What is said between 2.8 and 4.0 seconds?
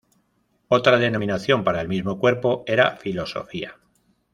Filosofía.